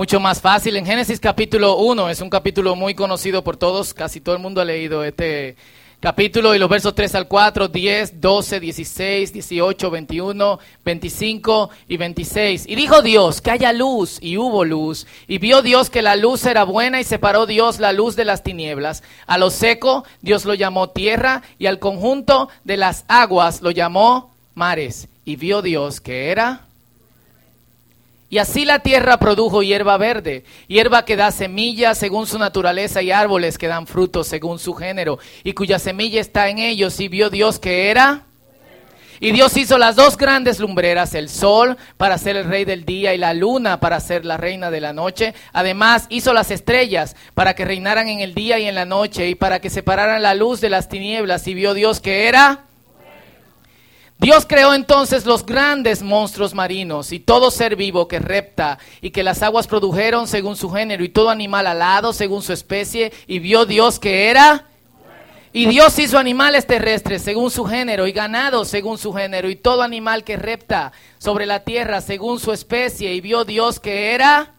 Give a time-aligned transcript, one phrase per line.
[0.00, 0.78] mucho más fácil.
[0.78, 4.62] En Génesis capítulo 1 es un capítulo muy conocido por todos, casi todo el mundo
[4.62, 5.56] ha leído este
[6.00, 12.64] capítulo y los versos 3 al 4, 10, 12, 16, 18, 21, 25 y 26.
[12.66, 15.06] Y dijo Dios que haya luz y hubo luz.
[15.28, 18.42] Y vio Dios que la luz era buena y separó Dios la luz de las
[18.42, 19.02] tinieblas.
[19.26, 24.32] A lo seco Dios lo llamó tierra y al conjunto de las aguas lo llamó
[24.54, 25.08] mares.
[25.26, 26.69] Y vio Dios que era
[28.30, 33.10] y así la tierra produjo hierba verde, hierba que da semilla según su naturaleza y
[33.10, 37.00] árboles que dan frutos según su género, y cuya semilla está en ellos.
[37.00, 38.22] Y vio Dios que era.
[39.18, 43.12] Y Dios hizo las dos grandes lumbreras, el sol para ser el rey del día
[43.14, 45.34] y la luna para ser la reina de la noche.
[45.52, 49.34] Además hizo las estrellas para que reinaran en el día y en la noche y
[49.34, 51.46] para que separaran la luz de las tinieblas.
[51.48, 52.69] Y vio Dios que era.
[54.20, 59.22] Dios creó entonces los grandes monstruos marinos y todo ser vivo que repta y que
[59.22, 63.64] las aguas produjeron según su género y todo animal alado según su especie y vio
[63.64, 64.66] Dios que era.
[65.54, 69.80] Y Dios hizo animales terrestres según su género y ganado según su género y todo
[69.80, 74.52] animal que repta sobre la tierra según su especie y vio Dios que era.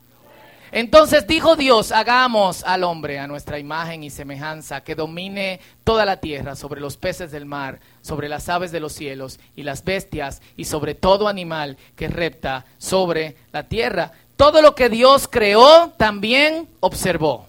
[0.71, 6.17] Entonces dijo Dios, hagamos al hombre a nuestra imagen y semejanza, que domine toda la
[6.17, 10.41] tierra, sobre los peces del mar, sobre las aves de los cielos y las bestias,
[10.55, 14.13] y sobre todo animal que repta sobre la tierra.
[14.37, 17.47] Todo lo que Dios creó también observó.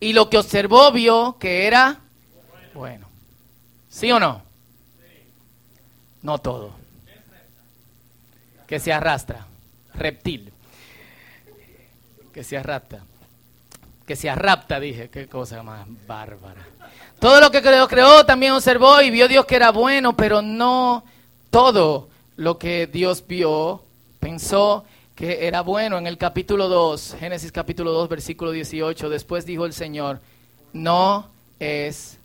[0.00, 1.98] Y lo que observó vio que era
[2.72, 3.06] bueno.
[3.90, 4.42] ¿Sí o no?
[6.22, 6.72] No todo.
[8.66, 9.46] Que se arrastra.
[9.94, 10.52] Reptil
[12.38, 13.02] que se arrapta.
[14.06, 16.64] Que se arrapta, dije, qué cosa más bárbara.
[17.18, 21.02] Todo lo que creó, creó, también observó y vio Dios que era bueno, pero no
[21.50, 23.82] todo lo que Dios vio
[24.20, 24.84] pensó
[25.16, 25.98] que era bueno.
[25.98, 30.20] En el capítulo 2, Génesis capítulo 2, versículo 18, después dijo el Señor,
[30.72, 31.26] no
[31.58, 32.20] es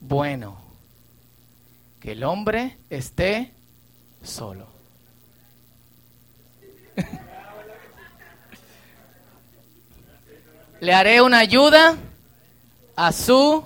[0.00, 0.56] bueno
[2.00, 3.52] que el hombre esté
[4.22, 4.73] solo.
[10.84, 11.96] Le haré una ayuda
[12.94, 13.64] a su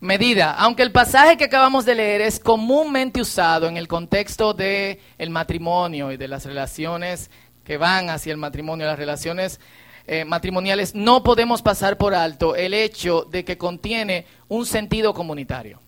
[0.00, 0.50] medida.
[0.54, 5.30] Aunque el pasaje que acabamos de leer es comúnmente usado en el contexto del el
[5.30, 7.30] matrimonio y de las relaciones
[7.62, 9.60] que van hacia el matrimonio, las relaciones
[10.08, 15.78] eh, matrimoniales, no podemos pasar por alto el hecho de que contiene un sentido comunitario.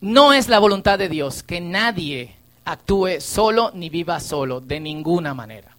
[0.00, 5.34] No es la voluntad de Dios que nadie actúe solo ni viva solo, de ninguna
[5.34, 5.75] manera.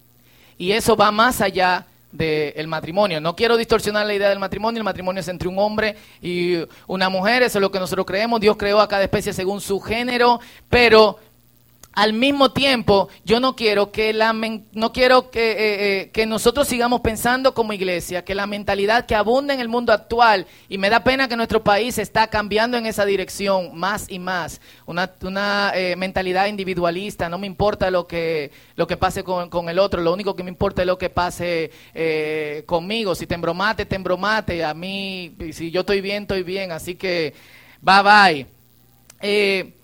[0.58, 3.20] Y eso va más allá del matrimonio.
[3.20, 4.80] No quiero distorsionar la idea del matrimonio.
[4.80, 7.42] El matrimonio es entre un hombre y una mujer.
[7.42, 8.40] Eso es lo que nosotros creemos.
[8.40, 10.40] Dios creó a cada especie según su género.
[10.68, 11.18] Pero
[11.98, 15.56] al mismo tiempo, yo no quiero que la no quiero que, eh,
[16.02, 19.92] eh, que, nosotros sigamos pensando como iglesia que la mentalidad que abunda en el mundo
[19.92, 24.20] actual y me da pena que nuestro país está cambiando en esa dirección más y
[24.20, 27.28] más, una, una eh, mentalidad individualista.
[27.28, 30.44] No me importa lo que lo que pase con, con, el otro, lo único que
[30.44, 31.72] me importa es lo que pase
[32.64, 33.16] conmigo.
[33.16, 34.64] Si te embromate, te embromate.
[34.64, 36.70] A mí, si yo estoy bien, estoy bien.
[36.70, 37.34] Así que
[37.82, 38.46] bye
[39.20, 39.77] bye.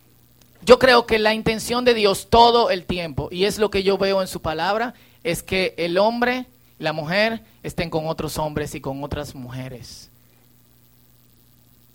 [0.65, 3.99] Yo creo que la intención de Dios todo el tiempo, y es lo que yo
[3.99, 6.47] veo en su palabra, es que el hombre
[6.79, 10.11] la mujer estén con otros hombres y con otras mujeres.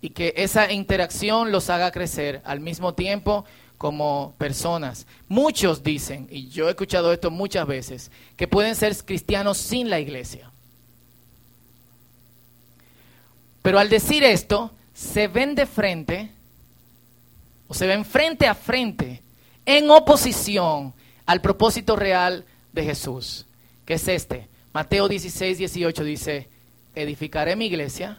[0.00, 3.44] Y que esa interacción los haga crecer al mismo tiempo
[3.76, 5.06] como personas.
[5.28, 10.00] Muchos dicen, y yo he escuchado esto muchas veces, que pueden ser cristianos sin la
[10.00, 10.50] iglesia.
[13.62, 16.30] Pero al decir esto, se ven de frente
[17.70, 19.22] o se ven frente a frente
[19.64, 20.92] en oposición
[21.24, 23.46] al propósito real de Jesús,
[23.86, 24.48] que es este.
[24.72, 26.48] Mateo 16, 18 dice,
[26.96, 28.18] edificaré mi iglesia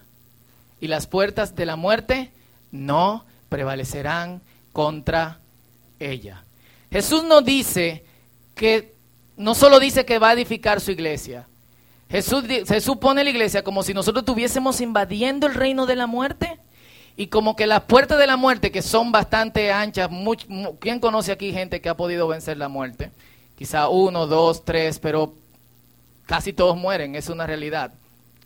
[0.79, 2.31] y las puertas de la muerte
[2.71, 4.41] no prevalecerán
[4.71, 5.39] contra
[5.99, 6.45] ella.
[6.89, 8.05] Jesús no dice
[8.55, 8.93] que,
[9.35, 11.45] no solo dice que va a edificar su iglesia,
[12.09, 16.57] Jesús, Jesús pone la iglesia como si nosotros estuviésemos invadiendo el reino de la muerte
[17.15, 20.09] y como que las puertas de la muerte, que son bastante anchas,
[20.79, 23.11] ¿quién conoce aquí gente que ha podido vencer la muerte?
[23.57, 25.33] Quizá uno, dos, tres, pero
[26.25, 27.93] casi todos mueren, es una realidad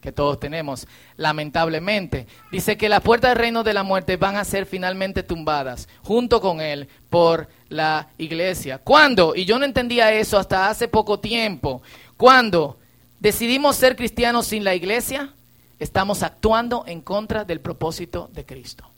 [0.05, 2.27] que todos tenemos, lamentablemente.
[2.51, 6.39] Dice que las puertas del reino de la muerte van a ser finalmente tumbadas junto
[6.39, 8.77] con él por la iglesia.
[8.77, 9.35] ¿Cuándo?
[9.35, 11.81] Y yo no entendía eso hasta hace poco tiempo.
[12.17, 12.77] ¿Cuándo
[13.19, 15.33] decidimos ser cristianos sin la iglesia?
[15.79, 18.89] Estamos actuando en contra del propósito de Cristo.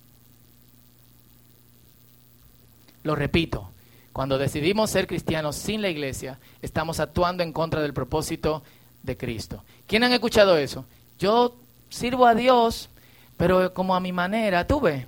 [3.03, 3.71] Lo repito,
[4.17, 8.63] Cuando decidimos ser cristianos sin la iglesia, estamos actuando en contra del propósito
[9.03, 9.63] de Cristo.
[9.85, 10.85] ¿Quién han escuchado eso?
[11.19, 11.55] Yo
[11.89, 12.89] sirvo a Dios,
[13.37, 15.05] pero como a mi manera, tú ves.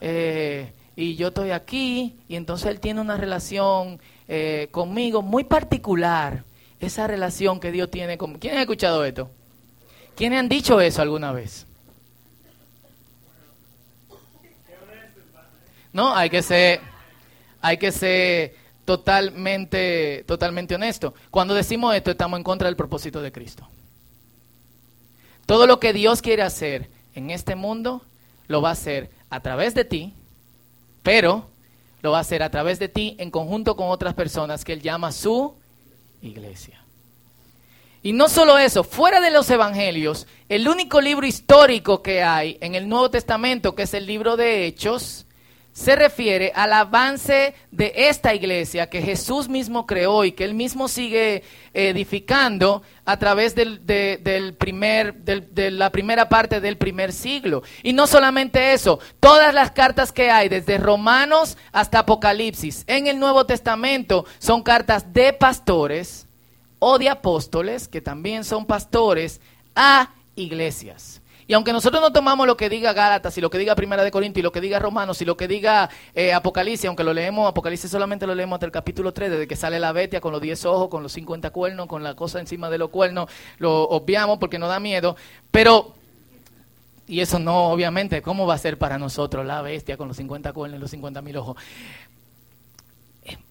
[0.00, 3.98] Eh, y yo estoy aquí, y entonces Él tiene una relación
[4.28, 6.44] eh, conmigo muy particular.
[6.78, 8.38] Esa relación que Dios tiene con...
[8.38, 9.28] ¿Quién ha escuchado esto?
[10.16, 11.66] ¿Quiénes han dicho eso alguna vez?
[15.92, 16.80] No, hay que ser,
[17.60, 21.14] hay que ser totalmente, totalmente honesto.
[21.30, 23.68] Cuando decimos esto, estamos en contra del propósito de Cristo.
[25.46, 28.02] Todo lo que Dios quiere hacer en este mundo,
[28.48, 30.14] lo va a hacer a través de ti,
[31.02, 31.48] pero
[32.02, 34.82] lo va a hacer a través de ti en conjunto con otras personas que Él
[34.82, 35.54] llama su
[36.22, 36.83] iglesia.
[38.04, 42.74] Y no solo eso, fuera de los evangelios, el único libro histórico que hay en
[42.74, 45.24] el Nuevo Testamento, que es el libro de Hechos,
[45.72, 50.86] se refiere al avance de esta iglesia que Jesús mismo creó y que él mismo
[50.86, 53.80] sigue edificando a través del,
[54.58, 57.62] primer, de la primera parte del primer siglo.
[57.82, 63.18] Y no solamente eso, todas las cartas que hay, desde Romanos hasta Apocalipsis, en el
[63.18, 66.23] Nuevo Testamento, son cartas de pastores
[66.86, 69.40] o de apóstoles, que también son pastores,
[69.74, 71.22] a iglesias.
[71.46, 74.10] Y aunque nosotros no tomamos lo que diga Gálatas y lo que diga Primera de
[74.10, 77.48] Corinto y lo que diga Romanos y lo que diga eh, Apocalipsis, aunque lo leemos,
[77.48, 80.42] Apocalipsis solamente lo leemos hasta el capítulo 3, desde que sale la bestia con los
[80.42, 84.36] 10 ojos, con los 50 cuernos, con la cosa encima de los cuernos, lo obviamos
[84.36, 85.16] porque nos da miedo,
[85.50, 85.94] pero,
[87.08, 90.52] y eso no, obviamente, ¿cómo va a ser para nosotros la bestia con los 50
[90.52, 91.56] cuernos y los 50 mil ojos?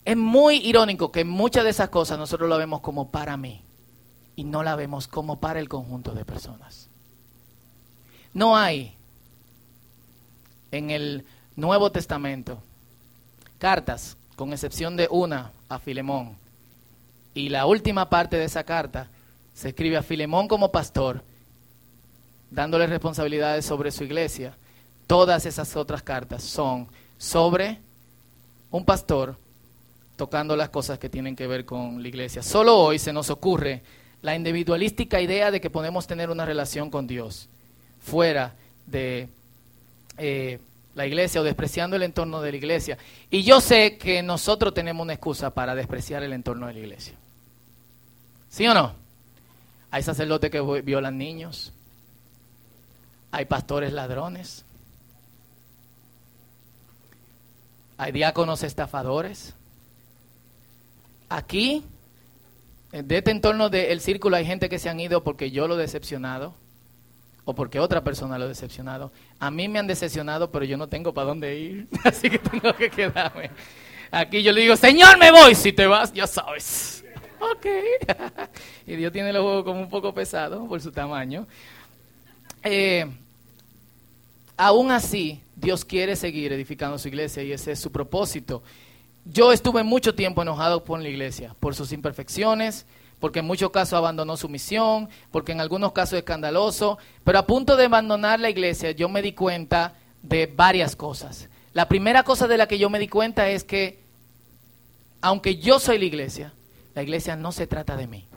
[0.06, 3.62] Es muy irónico que muchas de esas cosas nosotros lo vemos como para mí
[4.36, 6.90] y no la vemos como para el conjunto de personas.
[8.34, 8.96] No hay
[10.72, 11.26] en el
[11.56, 12.62] Nuevo Testamento
[13.60, 16.36] cartas, con excepción de una a Filemón.
[17.34, 19.08] Y la última parte de esa carta
[19.54, 21.24] se escribe a Filemón como pastor,
[22.52, 24.58] dándole responsabilidades sobre su iglesia.
[25.08, 26.88] Todas esas otras cartas son
[27.18, 27.80] sobre
[28.70, 29.38] un pastor
[30.24, 32.42] tocando las cosas que tienen que ver con la iglesia.
[32.42, 33.84] Solo hoy se nos ocurre
[34.22, 37.50] la individualística idea de que podemos tener una relación con Dios
[38.02, 38.56] fuera
[38.86, 39.28] de
[40.18, 40.60] eh,
[40.96, 42.98] la iglesia o despreciando el entorno de la iglesia.
[43.30, 47.16] Y yo sé que nosotros tenemos una excusa para despreciar el entorno de la iglesia.
[48.50, 48.94] ¿Sí o no?
[49.92, 51.74] Hay sacerdotes que violan niños.
[53.32, 54.64] Hay pastores ladrones.
[57.98, 59.54] Hay diáconos estafadores.
[61.34, 61.84] Aquí,
[62.92, 65.82] de este entorno del círculo, hay gente que se han ido porque yo lo he
[65.82, 66.54] decepcionado
[67.44, 69.12] o porque otra persona lo ha decepcionado.
[69.40, 72.72] A mí me han decepcionado, pero yo no tengo para dónde ir, así que tengo
[72.76, 73.50] que quedarme.
[74.12, 75.56] Aquí yo le digo, Señor, me voy.
[75.56, 77.04] Si te vas, ya sabes.
[77.40, 77.66] Ok.
[78.88, 81.46] y Dios tiene los juegos como un poco pesados por su tamaño.
[82.64, 83.06] Eh,
[84.56, 88.64] aún así, Dios quiere seguir edificando su iglesia y ese es su propósito.
[89.26, 92.86] Yo estuve mucho tiempo enojado con la iglesia, por sus imperfecciones,
[93.20, 97.48] porque en muchos casos abandonó su misión, porque en algunos casos es escandaloso, pero a
[97.48, 101.48] punto de abandonar la iglesia yo me di cuenta de varias cosas.
[101.74, 104.02] La primera cosa de la que yo me di cuenta es que,
[105.22, 106.54] aunque yo soy la iglesia,
[106.94, 108.28] la iglesia no se trata de mí.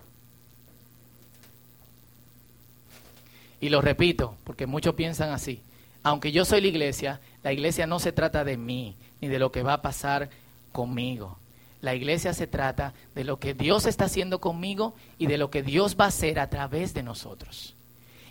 [3.60, 5.62] Y lo repito, porque muchos piensan así.
[6.04, 9.50] Aunque yo soy la iglesia, la iglesia no se trata de mí, ni de lo
[9.50, 10.30] que va a pasar
[10.76, 11.38] conmigo.
[11.80, 15.62] La iglesia se trata de lo que Dios está haciendo conmigo y de lo que
[15.62, 17.74] Dios va a hacer a través de nosotros.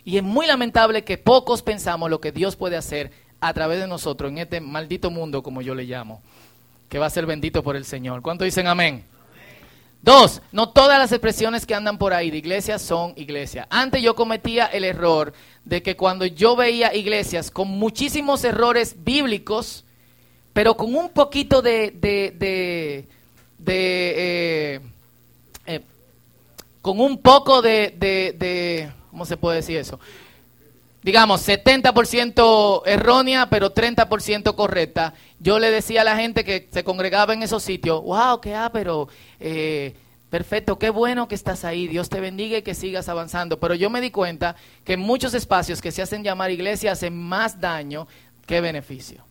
[0.04, 3.10] Y es muy lamentable que pocos pensamos lo que Dios puede hacer
[3.40, 6.22] a través de nosotros en este maldito mundo, como yo le llamo,
[6.88, 8.22] que va a ser bendito por el Señor.
[8.22, 9.04] ¿Cuánto dicen amén?
[10.02, 13.66] Dos, no todas las expresiones que andan por ahí de iglesia son iglesia.
[13.70, 15.32] Antes yo cometía el error
[15.64, 19.85] de que cuando yo veía iglesias con muchísimos errores bíblicos,
[20.56, 23.04] pero con un poquito de, de
[23.58, 24.80] de, eh,
[25.66, 25.80] eh,
[26.80, 30.00] con un poco de, de, ¿cómo se puede decir eso?
[31.02, 35.12] Digamos, 70% errónea, pero 30% correcta.
[35.40, 38.70] Yo le decía a la gente que se congregaba en esos sitios, wow, qué ah,
[38.72, 39.08] pero
[39.38, 39.94] eh,
[40.30, 43.60] perfecto, qué bueno que estás ahí, Dios te bendiga y que sigas avanzando.
[43.60, 47.14] Pero yo me di cuenta que en muchos espacios que se hacen llamar iglesia hacen
[47.14, 48.08] más daño
[48.46, 49.25] que beneficio.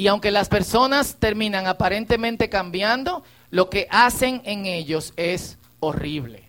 [0.00, 6.44] Y aunque las personas terminan aparentemente cambiando, lo que hacen en ellos es horrible.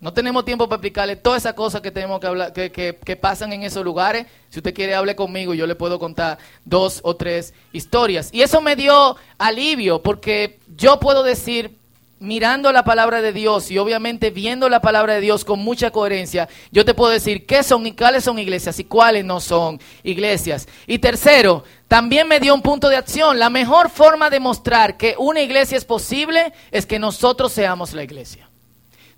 [0.00, 3.52] No tenemos tiempo para explicarle todas esas cosas que tenemos que hablar, que, que, pasan
[3.52, 4.26] en esos lugares.
[4.50, 8.30] Si usted quiere, hable conmigo y yo le puedo contar dos o tres historias.
[8.32, 11.76] Y eso me dio alivio porque yo puedo decir,
[12.20, 16.48] mirando la palabra de Dios y obviamente viendo la palabra de Dios con mucha coherencia,
[16.70, 20.68] yo te puedo decir qué son y cuáles son iglesias y cuáles no son iglesias.
[20.86, 23.38] Y tercero, también me dio un punto de acción.
[23.38, 28.02] La mejor forma de mostrar que una iglesia es posible es que nosotros seamos la
[28.02, 28.48] iglesia.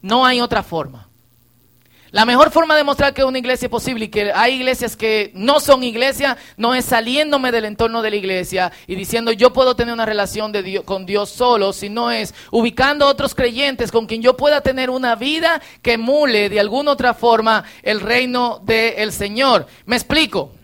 [0.03, 1.06] No hay otra forma.
[2.16, 5.32] La mejor forma de mostrar que una iglesia es posible y que hay iglesias que
[5.35, 9.76] no son iglesia no es saliéndome del entorno de la iglesia y diciendo yo puedo
[9.76, 14.23] tener una relación de con Dios solo, sino es ubicando a otros creyentes con quien
[14.23, 19.66] yo pueda tener una vida que emule de alguna otra forma el reino del Señor.
[19.85, 20.56] Me explico.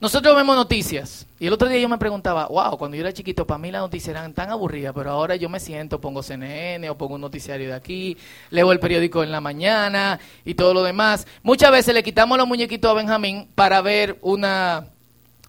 [0.00, 1.26] Nosotros vemos noticias.
[1.38, 3.80] Y el otro día yo me preguntaba, wow, cuando yo era chiquito, para mí las
[3.80, 7.68] noticias eran tan aburridas, pero ahora yo me siento, pongo CNN o pongo un noticiario
[7.68, 8.16] de aquí,
[8.50, 11.26] leo el periódico en la mañana y todo lo demás.
[11.42, 14.86] Muchas veces le quitamos los muñequitos a Benjamín para ver una,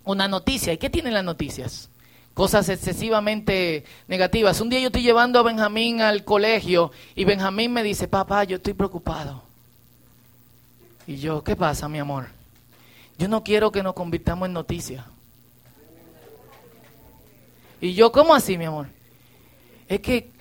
[0.04, 0.74] una noticia.
[0.74, 1.90] ¿Y qué tienen las noticias?
[2.34, 4.60] Cosas excesivamente negativas.
[4.62, 8.58] Un día yo estoy llevando a Benjamín al colegio y Benjamín me dice, papá, yo
[8.58, 9.44] estoy preocupado.
[11.08, 12.35] Y yo, ¿qué pasa, mi amor?
[13.18, 15.06] Yo no quiero que nos convirtamos en noticia.
[17.82, 18.88] Y yo, ¿cómo así, mi amor?
[19.88, 20.32] Es que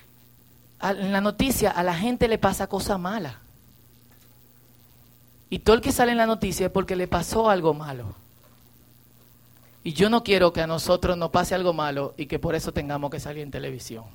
[0.81, 3.35] en la noticia a la gente le pasa cosas malas.
[5.49, 8.15] Y todo el que sale en la noticia es porque le pasó algo malo.
[9.83, 12.73] Y yo no quiero que a nosotros nos pase algo malo y que por eso
[12.73, 14.05] tengamos que salir en televisión.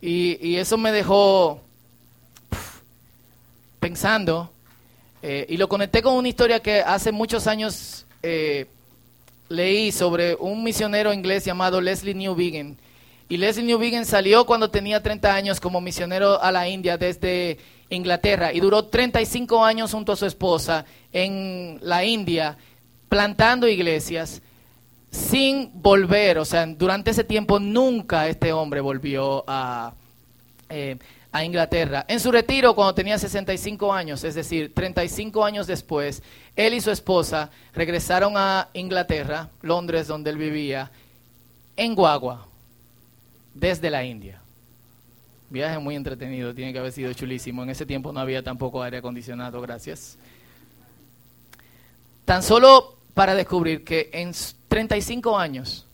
[0.00, 1.60] Y, eso me dejó
[3.78, 4.50] pensando
[5.22, 8.66] eh, y lo conecté con una historia que hace muchos años eh,
[9.48, 12.78] leí sobre un misionero inglés llamado Leslie Newbigin.
[13.28, 17.58] Y Leslie Newbigin salió cuando tenía 30 años como misionero a la India desde
[17.90, 22.56] Inglaterra y duró 35 años junto a su esposa en la India
[23.08, 24.40] plantando iglesias
[25.10, 29.92] sin volver, o sea, durante ese tiempo nunca este hombre volvió a,
[30.68, 30.96] eh,
[31.32, 32.04] a Inglaterra.
[32.08, 36.22] En su retiro, cuando tenía 65 años, es decir, 35 años después,
[36.56, 40.90] él y su esposa regresaron a Inglaterra, Londres, donde él vivía,
[41.76, 42.46] en guagua,
[43.54, 44.40] desde la India.
[45.50, 47.62] Viaje muy entretenido, tiene que haber sido chulísimo.
[47.62, 50.16] En ese tiempo no había tampoco aire acondicionado, gracias.
[52.24, 54.32] Tan solo para descubrir que en
[54.68, 55.86] 35 años,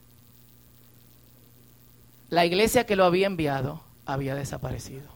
[2.28, 5.15] la iglesia que lo había enviado había desaparecido.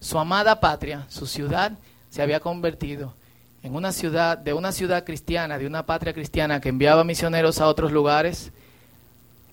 [0.00, 1.72] Su amada patria, su ciudad,
[2.10, 3.14] se había convertido
[3.62, 7.66] en una ciudad, de una ciudad cristiana, de una patria cristiana que enviaba misioneros a
[7.66, 8.52] otros lugares,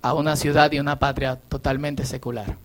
[0.03, 2.57] a una ciudad y una patria totalmente secular.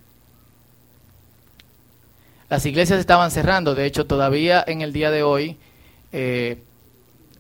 [2.51, 5.57] Las iglesias estaban cerrando, de hecho todavía en el día de hoy,
[6.13, 6.63] eh,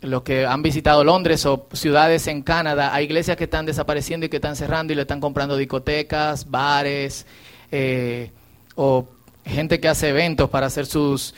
[0.00, 4.28] los que han visitado Londres o ciudades en Canadá, hay iglesias que están desapareciendo y
[4.28, 7.26] que están cerrando y le están comprando discotecas, bares
[7.71, 8.30] eh,
[8.75, 9.07] o
[9.48, 11.34] gente que hace eventos para hacer sus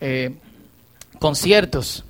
[0.00, 0.34] eh,
[1.18, 2.04] conciertos.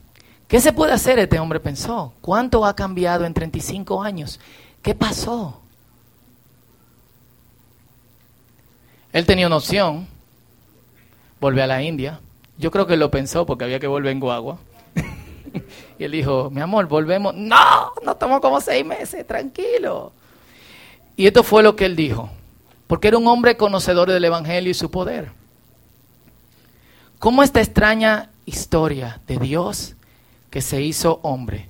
[0.48, 1.18] ¿Qué se puede hacer?
[1.18, 2.12] Este hombre pensó.
[2.20, 4.40] ¿Cuánto ha cambiado en 35 años?
[4.82, 5.60] ¿Qué pasó?
[9.12, 10.06] Él tenía una opción,
[11.40, 12.20] volver a la India.
[12.58, 14.58] Yo creo que lo pensó porque había que volver en Guagua.
[15.98, 17.34] y él dijo, mi amor, volvemos.
[17.34, 20.12] No, no tomó como seis meses, tranquilo.
[21.16, 22.30] Y esto fue lo que él dijo,
[22.86, 25.39] porque era un hombre conocedor del Evangelio y su poder.
[27.20, 29.94] ¿Cómo esta extraña historia de Dios
[30.48, 31.68] que se hizo hombre,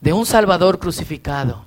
[0.00, 1.64] de un Salvador crucificado,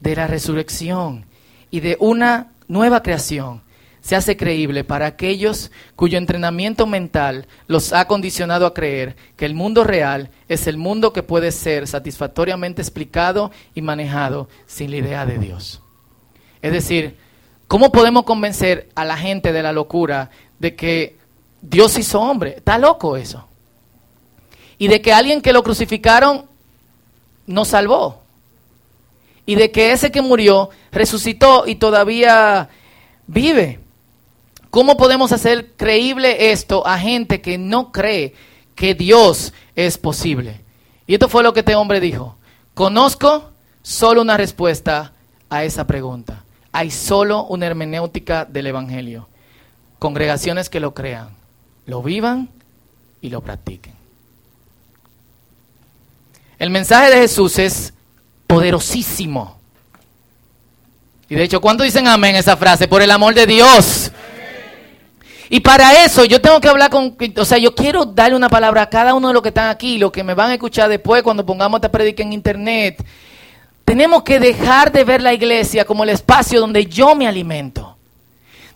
[0.00, 1.24] de la resurrección
[1.70, 3.62] y de una nueva creación,
[4.00, 9.54] se hace creíble para aquellos cuyo entrenamiento mental los ha condicionado a creer que el
[9.54, 15.26] mundo real es el mundo que puede ser satisfactoriamente explicado y manejado sin la idea
[15.26, 15.80] de Dios.
[16.60, 17.18] Es decir,
[17.68, 21.24] ¿cómo podemos convencer a la gente de la locura de que
[21.68, 22.54] Dios hizo hombre.
[22.58, 23.44] Está loco eso.
[24.78, 26.46] Y de que alguien que lo crucificaron
[27.46, 28.22] nos salvó.
[29.46, 32.68] Y de que ese que murió resucitó y todavía
[33.26, 33.80] vive.
[34.70, 38.34] ¿Cómo podemos hacer creíble esto a gente que no cree
[38.74, 40.60] que Dios es posible?
[41.06, 42.36] Y esto fue lo que este hombre dijo.
[42.74, 43.50] Conozco
[43.82, 45.12] solo una respuesta
[45.48, 46.44] a esa pregunta.
[46.72, 49.28] Hay solo una hermenéutica del Evangelio.
[49.98, 51.35] Congregaciones que lo crean
[51.86, 52.48] lo vivan
[53.20, 53.94] y lo practiquen.
[56.58, 57.92] El mensaje de Jesús es
[58.46, 59.58] poderosísimo.
[61.28, 62.88] Y de hecho, ¿cuándo dicen amén esa frase?
[62.88, 64.10] Por el amor de Dios.
[65.48, 68.82] Y para eso yo tengo que hablar con, o sea, yo quiero darle una palabra
[68.82, 71.22] a cada uno de los que están aquí, los que me van a escuchar después
[71.22, 73.04] cuando pongamos esta predica en internet.
[73.84, 77.95] Tenemos que dejar de ver la iglesia como el espacio donde yo me alimento.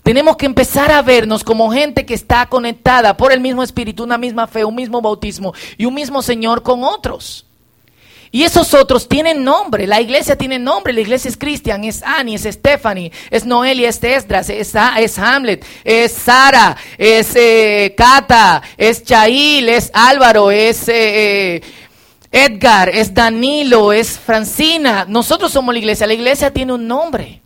[0.03, 4.17] Tenemos que empezar a vernos como gente que está conectada por el mismo espíritu, una
[4.17, 7.45] misma fe, un mismo bautismo y un mismo Señor con otros.
[8.33, 12.35] Y esos otros tienen nombre, la iglesia tiene nombre, la iglesia es Cristian, es Annie,
[12.35, 14.73] es Stephanie, es Noelia, es Esdras, es,
[15.17, 21.61] Hamlet, es Sara, es eh, Cata, es Chail, es Álvaro, es eh, eh,
[22.31, 25.05] Edgar, es Danilo, es Francina.
[25.09, 27.41] Nosotros somos la iglesia, la iglesia tiene un nombre.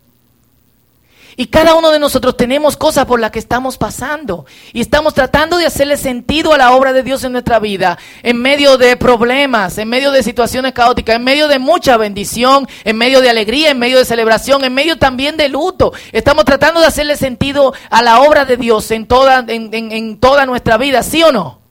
[1.37, 4.45] Y cada uno de nosotros tenemos cosas por las que estamos pasando.
[4.71, 7.97] Y estamos tratando de hacerle sentido a la obra de Dios en nuestra vida.
[8.23, 12.97] En medio de problemas, en medio de situaciones caóticas, en medio de mucha bendición, en
[12.97, 15.93] medio de alegría, en medio de celebración, en medio también de luto.
[16.11, 20.45] Estamos tratando de hacerle sentido a la obra de Dios en toda, en, en toda
[20.45, 21.64] nuestra vida, ¿sí o no?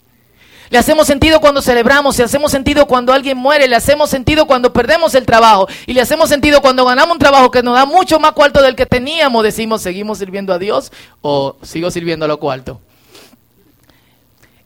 [0.75, 4.73] Le hacemos sentido cuando celebramos, le hacemos sentido cuando alguien muere, le hacemos sentido cuando
[4.73, 8.19] perdemos el trabajo y le hacemos sentido cuando ganamos un trabajo que nos da mucho
[8.19, 9.45] más cuarto del que teníamos.
[9.45, 10.91] Decimos, ¿seguimos sirviendo a Dios
[11.21, 12.81] o sigo sirviendo a lo cuarto?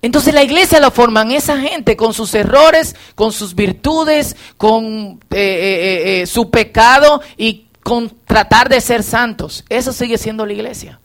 [0.01, 5.37] Entonces la iglesia la forman esa gente con sus errores, con sus virtudes, con eh,
[5.37, 9.63] eh, eh, su pecado y con tratar de ser santos.
[9.69, 11.01] Eso sigue siendo la iglesia.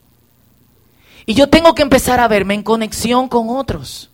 [1.26, 4.10] Y yo tengo que empezar a verme en conexión con otros.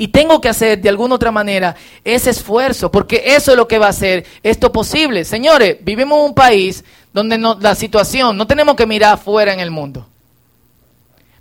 [0.00, 1.74] Y tengo que hacer de alguna otra manera
[2.04, 5.24] ese esfuerzo, porque eso es lo que va a hacer esto posible.
[5.24, 9.72] Señores, vivimos en un país donde la situación, no tenemos que mirar afuera en el
[9.72, 10.06] mundo.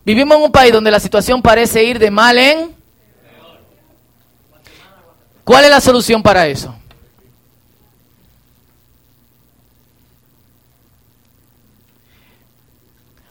[0.04, 2.76] Vivimos en un país donde la situación parece ir de mal en...
[5.44, 6.76] ¿Cuál es la solución para eso?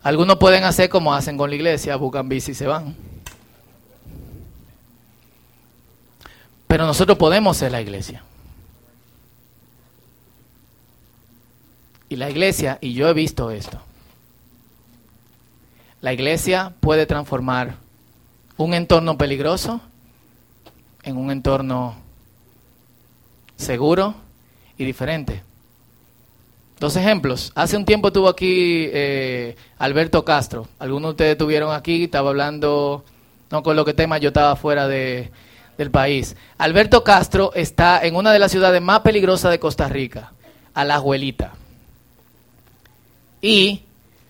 [0.02, 2.94] Algunos pueden hacer como hacen con la iglesia, buscan bici y se van.
[6.76, 8.22] Pero nosotros podemos ser la iglesia.
[12.10, 13.80] Y la iglesia, y yo he visto esto,
[16.02, 17.76] la iglesia puede transformar
[18.58, 19.80] un entorno peligroso
[21.02, 21.96] en un entorno
[23.56, 24.14] seguro
[24.76, 25.42] y diferente.
[26.78, 27.52] Dos ejemplos.
[27.54, 30.68] Hace un tiempo estuvo aquí eh, Alberto Castro.
[30.78, 33.02] Algunos de ustedes estuvieron aquí, estaba hablando,
[33.50, 35.30] no con lo que tema, yo estaba fuera de,
[35.76, 36.36] del país.
[36.58, 40.32] Alberto Castro está en una de las ciudades más peligrosas de Costa Rica,
[40.74, 41.52] a la Abuelita.
[43.40, 43.82] Y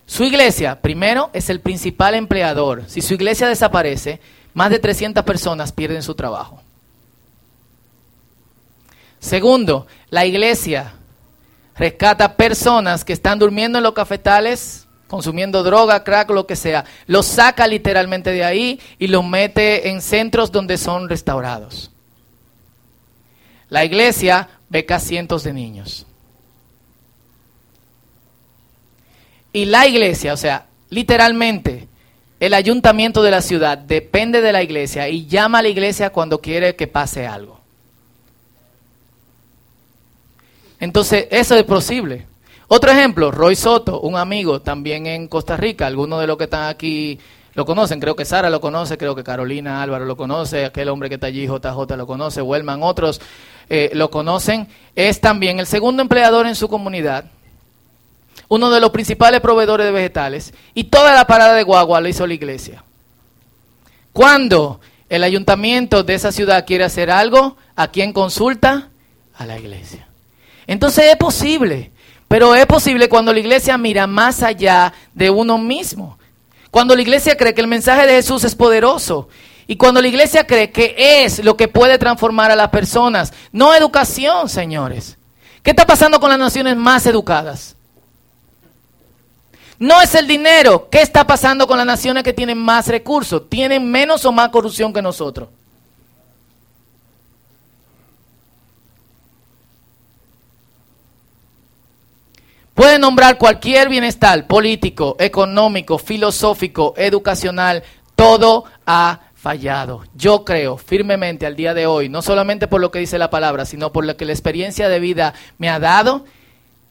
[0.05, 2.83] su iglesia, primero, es el principal empleador.
[2.87, 4.21] Si su iglesia desaparece,
[4.53, 6.61] más de 300 personas pierden su trabajo.
[9.19, 10.93] Segundo, la iglesia
[11.75, 17.25] rescata personas que están durmiendo en los cafetales consumiendo droga, crack, lo que sea, los
[17.25, 21.91] saca literalmente de ahí y los mete en centros donde son restaurados.
[23.69, 26.05] La iglesia beca cientos de niños.
[29.53, 31.87] Y la iglesia, o sea, literalmente,
[32.39, 36.39] el ayuntamiento de la ciudad depende de la iglesia y llama a la iglesia cuando
[36.39, 37.59] quiere que pase algo.
[40.79, 42.27] Entonces, eso es posible.
[42.69, 46.67] Otro ejemplo, Roy Soto, un amigo también en Costa Rica, algunos de los que están
[46.67, 47.17] aquí
[47.53, 51.07] lo conocen, creo que Sara lo conoce, creo que Carolina Álvaro lo conoce, aquel hombre
[51.07, 53.21] que está allí, JJ lo conoce, Wellman, otros
[53.69, 57.25] eh, lo conocen, es también el segundo empleador en su comunidad,
[58.49, 62.27] uno de los principales proveedores de vegetales, y toda la parada de guagua lo hizo
[62.27, 62.83] la iglesia.
[64.11, 68.89] Cuando el ayuntamiento de esa ciudad quiere hacer algo, ¿a quién consulta?
[69.37, 70.07] A la iglesia.
[70.67, 71.91] Entonces es posible
[72.27, 76.17] pero es posible cuando la iglesia mira más allá de uno mismo.
[76.71, 79.29] Cuando la iglesia cree que el mensaje de Jesús es poderoso.
[79.65, 83.33] Y cuando la iglesia cree que es lo que puede transformar a las personas.
[83.51, 85.17] No educación, señores.
[85.63, 87.75] ¿Qué está pasando con las naciones más educadas?
[89.79, 90.89] No es el dinero.
[90.89, 93.49] ¿Qué está pasando con las naciones que tienen más recursos?
[93.49, 95.49] ¿Tienen menos o más corrupción que nosotros?
[102.77, 107.81] Puede nombrar cualquier bienestar político, económico, filosófico, educacional,
[108.15, 110.03] todo ha fallado.
[110.13, 113.65] Yo creo firmemente al día de hoy, no solamente por lo que dice la palabra,
[113.65, 116.25] sino por lo que la experiencia de vida me ha dado,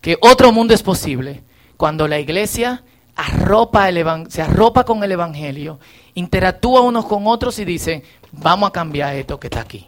[0.01, 1.45] que otro mundo es posible
[1.77, 2.83] cuando la iglesia
[4.29, 5.79] se arropa con el evangelio,
[6.15, 9.87] interactúa unos con otros y dice, vamos a cambiar esto que está aquí.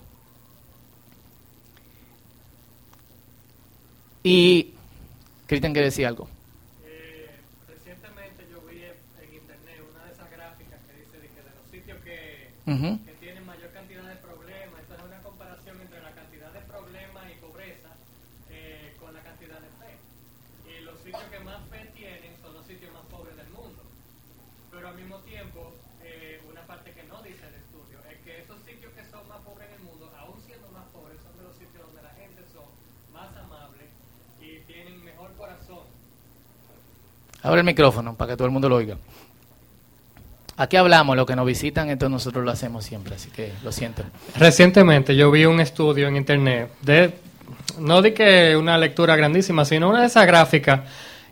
[4.22, 4.74] Y
[5.48, 6.28] Cristian quiere decir algo.
[6.84, 7.24] Eh,
[7.66, 13.72] recientemente yo vi en internet una de esas gráficas que sitios que, que tienen mayor
[13.72, 14.76] cantidad de problemas.
[14.82, 17.96] Esta es una comparación entre la cantidad de problemas y pobreza
[18.50, 19.96] eh, con la cantidad de fe.
[20.68, 23.80] Y los sitios que más fe tienen son los sitios más pobres del mundo.
[24.70, 25.72] Pero al mismo tiempo,
[26.04, 29.40] eh, una parte que no dice el estudio es que esos sitios que son más
[29.40, 32.44] pobres en el mundo, aún siendo más pobres, son de los sitios donde la gente
[32.52, 32.68] son
[33.16, 33.88] más amables
[34.40, 35.78] y tienen mejor corazón.
[37.42, 38.96] Abre el micrófono para que todo el mundo lo oiga.
[40.56, 44.02] Aquí hablamos, lo que nos visitan, entonces nosotros lo hacemos siempre, así que lo siento.
[44.36, 47.12] Recientemente yo vi un estudio en internet de,
[47.78, 50.80] no di que una lectura grandísima, sino una de esas gráficas,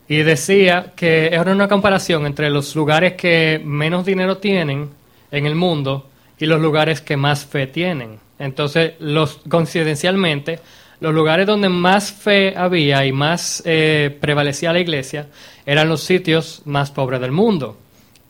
[0.09, 4.91] y decía que era una comparación entre los lugares que menos dinero tienen
[5.33, 8.21] en el mundo y los lugares que más fe tienen.
[8.39, 10.61] Entonces, los coincidencialmente,
[11.01, 15.27] los lugares donde más fe había y más eh, prevalecía la iglesia
[15.65, 17.77] eran los sitios más pobres del mundo.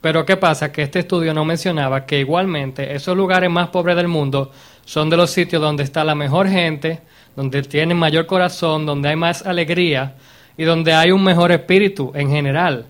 [0.01, 0.73] Pero ¿qué pasa?
[0.73, 4.51] Que este estudio no mencionaba que igualmente esos lugares más pobres del mundo
[4.85, 7.01] son de los sitios donde está la mejor gente,
[7.35, 10.15] donde tienen mayor corazón, donde hay más alegría
[10.57, 12.87] y donde hay un mejor espíritu en general.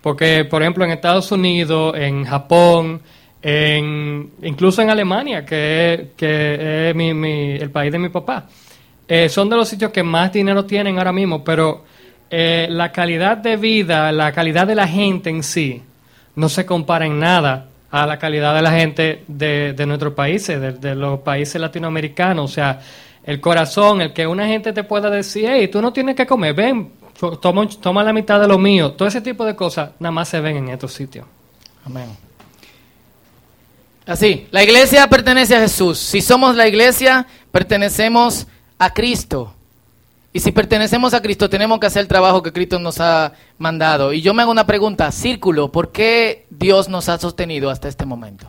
[0.00, 3.02] Porque, por ejemplo, en Estados Unidos, en Japón,
[3.42, 8.48] en, incluso en Alemania, que, es el país de mi papá,
[9.12, 11.82] eh, son de los sitios que más dinero tienen ahora mismo, pero
[12.30, 15.82] eh, la calidad de vida, la calidad de la gente en sí,
[16.36, 20.80] no se compara en nada a la calidad de la gente de, de nuestros países,
[20.80, 22.52] de, los países latinoamericanos.
[22.52, 22.80] O sea,
[23.24, 26.54] el corazón, el que una gente te pueda decir, hey, tú no tienes que comer,
[26.54, 26.92] ven,
[27.40, 28.92] toma, toma la mitad de lo mío.
[28.92, 31.26] Todo ese tipo de cosas nada más se ven en estos sitios.
[31.84, 32.16] Amén.
[34.06, 35.98] Así, la iglesia pertenece a Jesús.
[35.98, 38.50] Si somos la iglesia, pertenecemos a
[38.88, 39.52] Cristo.
[40.32, 44.14] Y si pertenecemos a Cristo, tenemos que hacer el trabajo que Cristo nos ha mandado.
[44.14, 48.06] Y yo me hago una pregunta, círculo, ¿por qué Dios nos ha sostenido hasta este
[48.06, 48.48] momento?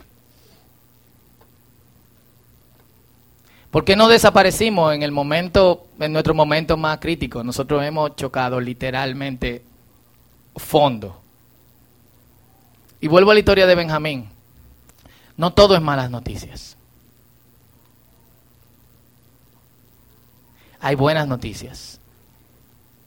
[3.72, 7.44] ¿Por qué no desaparecimos en el momento, en nuestro momento más crítico?
[7.44, 9.64] Nosotros hemos chocado literalmente
[10.56, 11.20] fondo.
[13.00, 14.30] Y vuelvo a la historia de Benjamín.
[15.36, 16.78] No todo es malas noticias.
[20.82, 22.00] Hay buenas noticias.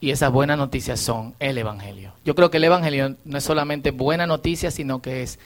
[0.01, 2.13] Y esas buenas noticias son el Evangelio.
[2.25, 5.39] Yo creo que el Evangelio no es solamente buena noticia, sino que es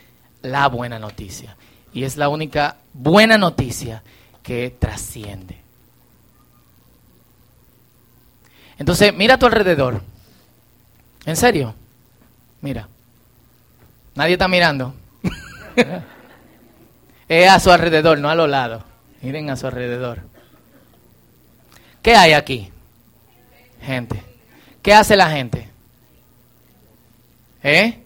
[0.43, 1.57] la buena noticia.
[1.93, 4.03] Y es la única buena noticia
[4.43, 5.59] que trasciende.
[8.79, 10.03] Entonces, mira a tu alrededor.
[11.25, 11.75] ¿En serio?
[12.61, 12.89] Mira.
[14.15, 14.95] Nadie está mirando.
[17.29, 18.83] es a su alrededor, no a los lados.
[19.23, 20.23] Miren a su alrededor.
[22.03, 22.71] ¿Qué hay aquí?
[23.83, 24.23] Gente.
[24.83, 25.69] ¿Qué hace la gente?
[27.63, 28.03] ¿Eh?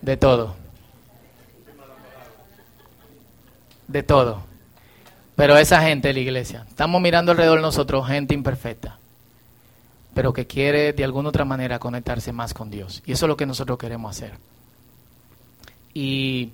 [0.00, 0.56] De todo.
[3.86, 4.42] De todo.
[5.36, 8.98] Pero esa gente de la iglesia, estamos mirando alrededor de nosotros gente imperfecta,
[10.14, 13.02] pero que quiere de alguna otra manera conectarse más con Dios.
[13.06, 14.34] Y eso es lo que nosotros queremos hacer.
[15.94, 16.50] Y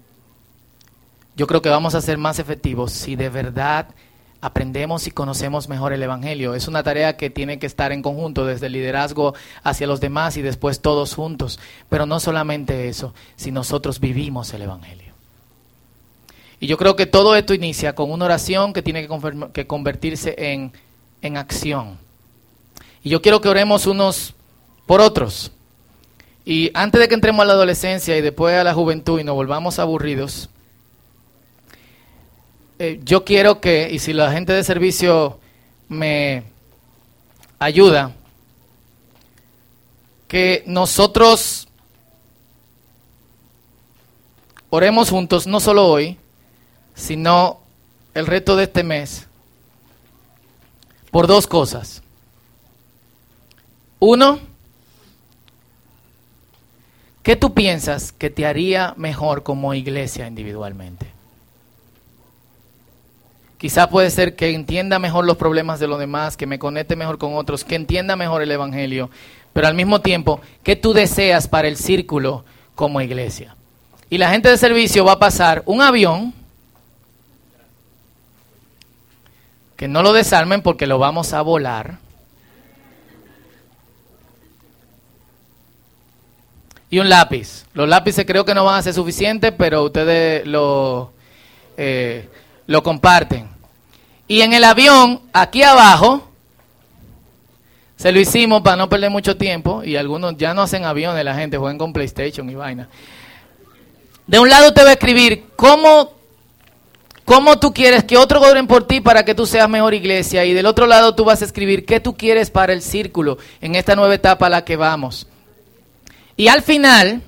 [1.37, 3.89] yo creo que vamos a ser más efectivos si de verdad
[4.41, 6.55] aprendemos y conocemos mejor el Evangelio.
[6.55, 10.37] Es una tarea que tiene que estar en conjunto, desde el liderazgo hacia los demás
[10.37, 11.59] y después todos juntos.
[11.89, 15.15] Pero no solamente eso, si nosotros vivimos el Evangelio.
[16.61, 19.09] Y yo creo que todo esto inicia con una oración que tiene
[19.53, 20.73] que, convertirse en,
[21.23, 21.99] en acción.
[23.03, 24.35] Y yo quiero que oremos unos
[24.87, 25.53] por otros.
[26.45, 29.35] Y antes de que entremos a la adolescencia y después a la juventud y nos
[29.35, 30.49] volvamos aburridos,
[32.79, 35.41] eh, yo quiero que, y si la gente de servicio
[35.89, 36.45] me
[37.59, 38.13] ayuda,
[40.29, 41.67] que nosotros
[44.71, 46.19] oremos juntos, no solo hoy,
[46.95, 47.61] sino
[48.15, 49.27] el reto de este mes,
[51.11, 52.03] por dos cosas.
[53.99, 54.39] Uno,
[57.23, 61.18] ¿qué tú piensas que te haría mejor como iglesia individualmente?
[63.59, 67.19] Quizá puede ser que entienda mejor los problemas de los demás, que me conecte mejor
[67.19, 69.11] con otros, que entienda mejor el Evangelio,
[69.53, 72.45] pero al mismo tiempo, ¿qué tú deseas para el círculo
[72.77, 73.57] como iglesia?
[74.09, 76.33] Y la gente de servicio va a pasar un avión,
[79.77, 81.99] que no lo desarmen porque lo vamos a volar,
[86.91, 87.67] y un lápiz.
[87.75, 91.13] Los lápices creo que no van a ser suficientes, pero ustedes lo...
[91.77, 92.29] Eh,
[92.69, 93.49] lo comparten.
[94.29, 96.31] Y en el avión, aquí abajo,
[97.97, 101.35] se lo hicimos para no perder mucho tiempo, y algunos ya no hacen aviones, la
[101.35, 102.89] gente juegan con PlayStation y vaina.
[104.27, 106.13] De un lado te va a escribir cómo,
[107.25, 110.45] cómo tú quieres que otro oren por ti para que tú seas mejor iglesia.
[110.45, 113.75] Y del otro lado tú vas a escribir qué tú quieres para el círculo en
[113.75, 115.27] esta nueva etapa a la que vamos.
[116.37, 117.23] Y al final,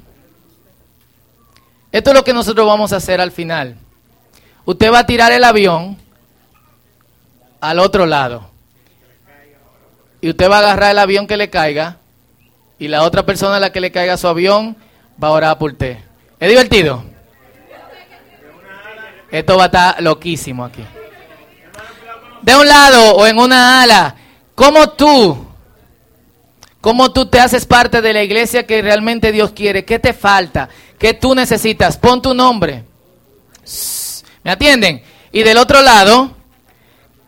[1.91, 3.79] esto es lo que nosotros vamos a hacer al final.
[4.65, 5.97] Usted va a tirar el avión
[7.61, 8.51] al otro lado.
[10.21, 11.97] Y usted va a agarrar el avión que le caiga
[12.79, 14.77] y la otra persona a la que le caiga su avión
[15.23, 15.99] va a orar por usted.
[16.39, 17.05] ¿Es divertido?
[19.31, 20.85] Esto va a estar loquísimo aquí.
[22.43, 24.17] De un lado o en una ala,
[24.55, 25.47] ¿cómo tú,
[26.81, 29.85] cómo tú te haces parte de la iglesia que realmente Dios quiere?
[29.85, 30.69] ¿Qué te falta?
[30.99, 31.97] ¿Qué tú necesitas?
[31.99, 32.85] Pon tu nombre.
[34.43, 35.03] ¿Me atienden?
[35.33, 36.35] Y del otro lado,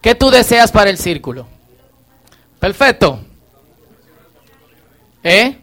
[0.00, 1.46] ¿qué tú deseas para el círculo?
[2.58, 3.20] Perfecto.
[5.22, 5.58] ¿Eh?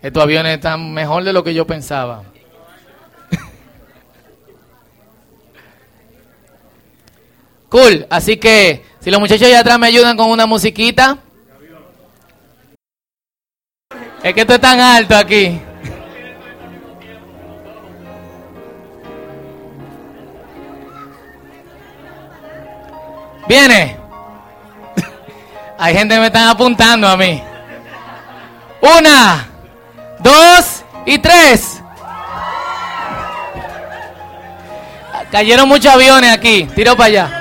[0.00, 2.22] Estos aviones están mejor de lo que yo pensaba.
[7.68, 8.06] cool.
[8.08, 11.18] Así que, si los muchachos allá atrás me ayudan con una musiquita.
[14.22, 15.60] Es que esto es tan alto aquí.
[23.48, 23.96] Viene.
[25.78, 27.42] Hay gente que me están apuntando a mí.
[28.80, 29.48] Una,
[30.18, 31.82] dos y tres.
[35.30, 36.64] Cayeron muchos aviones aquí.
[36.74, 37.34] Tiro para allá.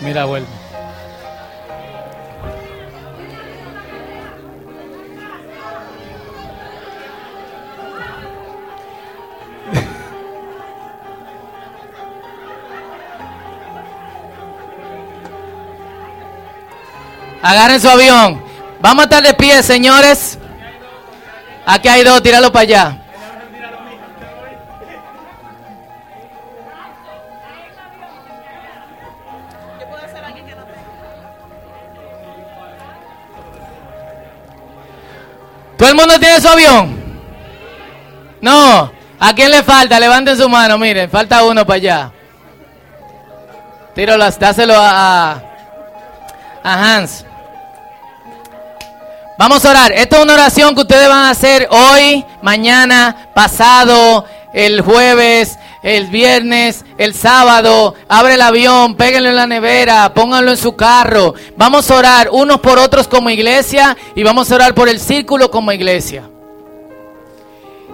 [0.00, 0.65] Mira, vuelve.
[17.46, 18.42] Agarren su avión.
[18.80, 20.36] Vamos a estar de pie, señores.
[21.64, 22.98] Aquí hay dos, tíralo para allá.
[35.78, 37.20] ¿Todo el mundo tiene su avión?
[38.40, 38.90] No.
[39.20, 40.00] ¿A quién le falta?
[40.00, 41.08] Levanten su mano, miren.
[41.08, 42.12] Falta uno para allá.
[43.94, 45.40] Tíralo, dáselo a,
[46.64, 47.25] a Hans.
[49.38, 49.92] Vamos a orar.
[49.92, 56.06] Esta es una oración que ustedes van a hacer hoy, mañana, pasado, el jueves, el
[56.06, 57.94] viernes, el sábado.
[58.08, 61.34] Abre el avión, péguenlo en la nevera, pónganlo en su carro.
[61.54, 65.50] Vamos a orar unos por otros como iglesia y vamos a orar por el círculo
[65.50, 66.30] como iglesia.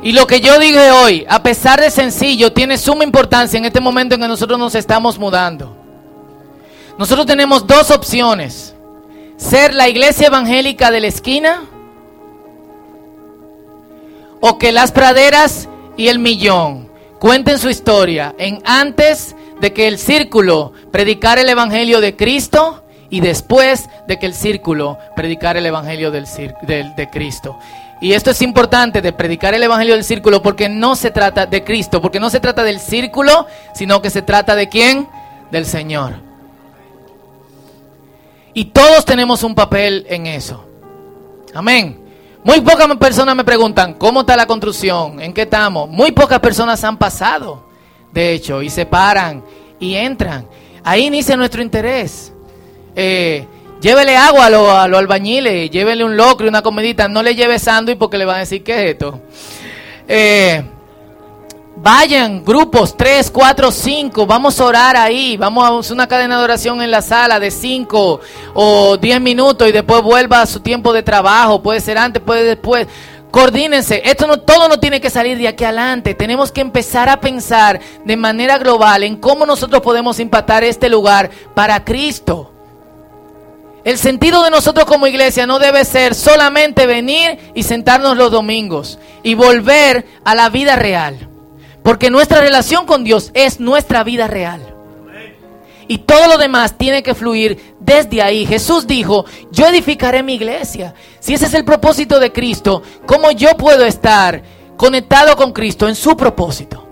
[0.00, 3.80] Y lo que yo dije hoy, a pesar de sencillo, tiene suma importancia en este
[3.80, 5.76] momento en que nosotros nos estamos mudando.
[6.98, 8.71] Nosotros tenemos dos opciones
[9.42, 11.64] ser la iglesia evangélica de la esquina
[14.40, 19.98] o que las praderas y el millón cuenten su historia en antes de que el
[19.98, 26.10] círculo predicara el evangelio de Cristo y después de que el círculo predicara el evangelio
[26.10, 26.24] del,
[26.66, 27.58] de Cristo.
[28.00, 31.62] Y esto es importante de predicar el evangelio del círculo porque no se trata de
[31.62, 35.08] Cristo, porque no se trata del círculo, sino que se trata de quién?
[35.50, 36.31] Del Señor.
[38.54, 40.64] Y todos tenemos un papel en eso.
[41.54, 41.98] Amén.
[42.44, 45.20] Muy pocas personas me preguntan, ¿cómo está la construcción?
[45.20, 45.88] ¿En qué estamos?
[45.88, 47.64] Muy pocas personas han pasado,
[48.12, 49.44] de hecho, y se paran
[49.78, 50.46] y entran.
[50.82, 52.32] Ahí inicia nuestro interés.
[52.96, 53.46] Eh,
[53.80, 57.06] llévele agua a los a albañiles, llévele un locro una comidita.
[57.06, 59.20] No le lleve sándwich porque le van a decir, ¿qué es esto?
[60.08, 60.64] Eh,
[61.74, 66.82] Vayan, grupos, tres, cuatro, cinco, vamos a orar ahí, vamos a una cadena de oración
[66.82, 68.20] en la sala de cinco
[68.52, 72.44] o diez minutos y después vuelva a su tiempo de trabajo, puede ser antes, puede
[72.44, 72.86] después.
[73.30, 77.20] Coordínense, esto no, todo no tiene que salir de aquí adelante, tenemos que empezar a
[77.20, 82.52] pensar de manera global en cómo nosotros podemos impactar este lugar para Cristo.
[83.82, 88.98] El sentido de nosotros como iglesia no debe ser solamente venir y sentarnos los domingos
[89.22, 91.31] y volver a la vida real.
[91.82, 94.72] Porque nuestra relación con Dios es nuestra vida real.
[95.88, 98.46] Y todo lo demás tiene que fluir desde ahí.
[98.46, 100.94] Jesús dijo, yo edificaré mi iglesia.
[101.18, 104.42] Si ese es el propósito de Cristo, ¿cómo yo puedo estar
[104.76, 106.86] conectado con Cristo en su propósito?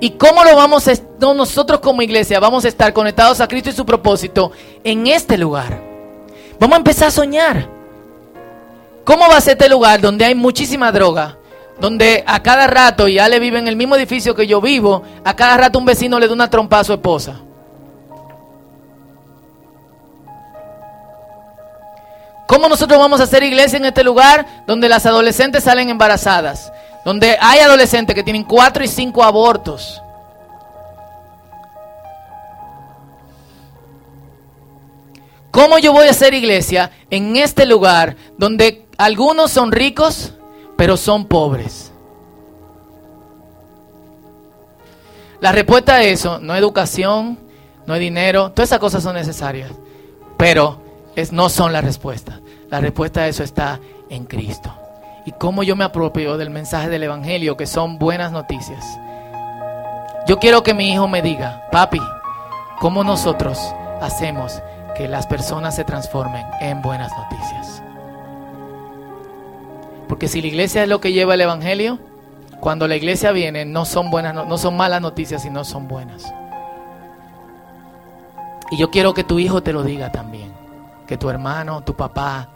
[0.00, 0.92] ¿Y cómo lo vamos a,
[1.34, 4.50] nosotros como iglesia vamos a estar conectados a Cristo y su propósito
[4.82, 5.80] en este lugar?
[6.58, 7.68] Vamos a empezar a soñar.
[9.04, 11.38] ¿Cómo va a ser este lugar donde hay muchísima droga?
[11.82, 15.34] donde a cada rato, y Ale vive en el mismo edificio que yo vivo, a
[15.34, 17.40] cada rato un vecino le da una trompa a su esposa.
[22.46, 26.72] ¿Cómo nosotros vamos a hacer iglesia en este lugar donde las adolescentes salen embarazadas?
[27.04, 30.00] Donde hay adolescentes que tienen cuatro y cinco abortos.
[35.50, 40.34] ¿Cómo yo voy a hacer iglesia en este lugar donde algunos son ricos,
[40.82, 41.92] pero son pobres?
[45.38, 47.38] La respuesta a eso no es educación,
[47.86, 49.70] no es dinero, todas esas cosas son necesarias,
[50.36, 50.82] pero
[51.14, 52.40] es, no son la respuesta.
[52.68, 53.78] La respuesta a eso está
[54.10, 54.74] en Cristo.
[55.24, 58.84] Y cómo yo me apropio del mensaje del Evangelio, que son buenas noticias.
[60.26, 62.00] Yo quiero que mi hijo me diga, papi,
[62.80, 63.56] ¿cómo nosotros
[64.00, 64.60] hacemos
[64.96, 67.82] que las personas se transformen en buenas noticias.
[70.12, 71.98] Porque si la iglesia es lo que lleva el evangelio,
[72.60, 76.30] cuando la iglesia viene no son buenas no son malas noticias, sino son buenas.
[78.70, 80.52] Y yo quiero que tu hijo te lo diga también,
[81.06, 82.50] que tu hermano, tu papá,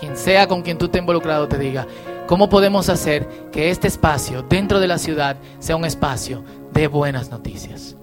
[0.00, 1.86] quien sea con quien tú estés involucrado te diga,
[2.26, 6.42] ¿cómo podemos hacer que este espacio dentro de la ciudad sea un espacio
[6.72, 7.94] de buenas noticias?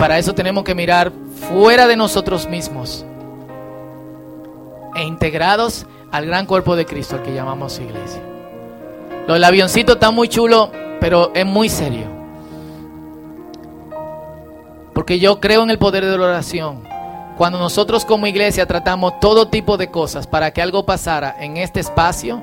[0.00, 1.12] para eso tenemos que mirar
[1.48, 3.06] fuera de nosotros mismos
[4.94, 8.22] e integrados al gran cuerpo de Cristo, al que llamamos iglesia.
[9.26, 12.06] Lo del avioncito está muy chulo, pero es muy serio.
[14.92, 16.82] Porque yo creo en el poder de la oración.
[17.36, 21.80] Cuando nosotros como iglesia tratamos todo tipo de cosas para que algo pasara en este
[21.80, 22.40] espacio,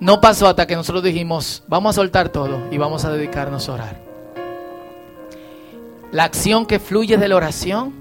[0.00, 3.74] no pasó hasta que nosotros dijimos, vamos a soltar todo y vamos a dedicarnos a
[3.74, 3.96] orar.
[6.10, 7.92] La acción que fluye de la oración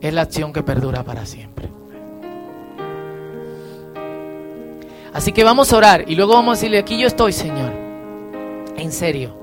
[0.00, 1.68] es la acción que perdura para siempre.
[5.12, 7.70] Así que vamos a orar y luego vamos a decirle, aquí yo estoy, Señor.
[8.76, 9.36] En serio.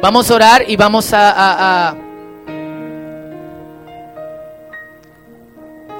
[0.00, 1.96] Vamos a orar y vamos a, a, a,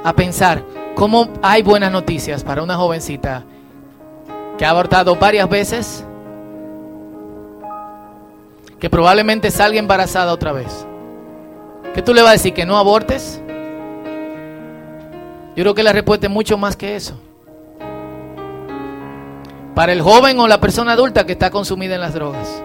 [0.05, 0.63] a pensar
[0.95, 3.45] cómo hay buenas noticias para una jovencita
[4.57, 6.05] que ha abortado varias veces
[8.79, 10.87] que probablemente salga embarazada otra vez.
[11.95, 12.55] ¿Qué tú le vas a decir?
[12.55, 13.43] ¿Que no abortes?
[15.59, 17.19] Yo creo que la respuesta es mucho más que eso.
[19.75, 22.63] Para el joven o la persona adulta que está consumida en las drogas.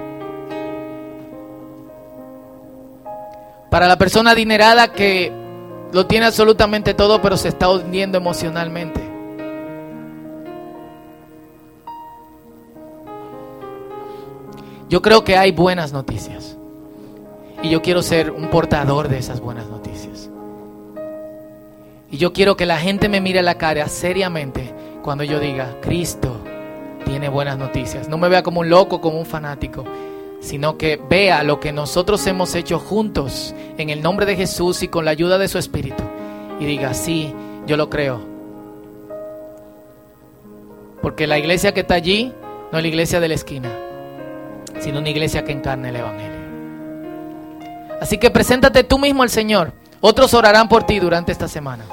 [3.72, 5.32] Para la persona adinerada que
[5.92, 9.02] lo tiene absolutamente todo pero se está hundiendo emocionalmente.
[14.88, 16.58] Yo creo que hay buenas noticias.
[17.64, 20.30] Y yo quiero ser un portador de esas buenas noticias.
[22.14, 24.72] Y yo quiero que la gente me mire a la cara seriamente
[25.02, 26.38] cuando yo diga, Cristo
[27.06, 28.08] tiene buenas noticias.
[28.08, 29.84] No me vea como un loco, como un fanático,
[30.40, 34.90] sino que vea lo que nosotros hemos hecho juntos en el nombre de Jesús y
[34.90, 36.04] con la ayuda de su Espíritu.
[36.60, 37.34] Y diga, sí,
[37.66, 38.22] yo lo creo.
[41.02, 42.32] Porque la iglesia que está allí
[42.72, 43.72] no es la iglesia de la esquina
[44.82, 46.44] sino una iglesia que encarne el Evangelio.
[48.02, 49.72] Así que preséntate tú mismo al Señor.
[50.02, 51.86] Otros orarán por ti durante esta semana.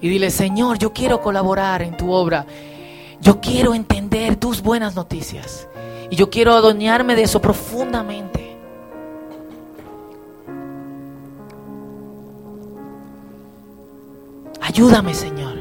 [0.00, 2.46] Y dile, Señor, yo quiero colaborar en tu obra.
[3.20, 5.68] Yo quiero entender tus buenas noticias.
[6.10, 8.56] Y yo quiero adueñarme de eso profundamente.
[14.60, 15.56] Ayúdame, Señor.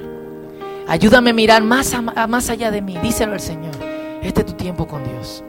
[0.88, 1.96] Ayúdame a mirar más,
[2.28, 2.98] más allá de mí.
[3.02, 3.76] Díselo al Señor.
[4.22, 5.44] Este es tu tiempo con Dios.